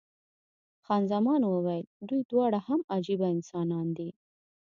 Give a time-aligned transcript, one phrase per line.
[0.85, 4.09] خان زمان وویل، دوی دواړه هم عجبه انسانان دي.